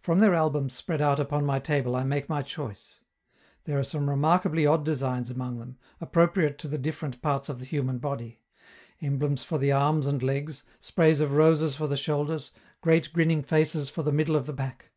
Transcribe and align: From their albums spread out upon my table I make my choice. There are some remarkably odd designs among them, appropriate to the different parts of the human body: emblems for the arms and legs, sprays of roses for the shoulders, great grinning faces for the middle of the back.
From 0.00 0.20
their 0.20 0.32
albums 0.32 0.74
spread 0.74 1.00
out 1.00 1.18
upon 1.18 1.44
my 1.44 1.58
table 1.58 1.96
I 1.96 2.04
make 2.04 2.28
my 2.28 2.40
choice. 2.40 2.94
There 3.64 3.80
are 3.80 3.82
some 3.82 4.08
remarkably 4.08 4.64
odd 4.64 4.84
designs 4.84 5.28
among 5.28 5.58
them, 5.58 5.76
appropriate 6.00 6.56
to 6.58 6.68
the 6.68 6.78
different 6.78 7.20
parts 7.20 7.48
of 7.48 7.58
the 7.58 7.64
human 7.64 7.98
body: 7.98 8.42
emblems 9.02 9.42
for 9.42 9.58
the 9.58 9.72
arms 9.72 10.06
and 10.06 10.22
legs, 10.22 10.62
sprays 10.78 11.20
of 11.20 11.32
roses 11.32 11.74
for 11.74 11.88
the 11.88 11.96
shoulders, 11.96 12.52
great 12.80 13.12
grinning 13.12 13.42
faces 13.42 13.90
for 13.90 14.04
the 14.04 14.12
middle 14.12 14.36
of 14.36 14.46
the 14.46 14.52
back. 14.52 14.92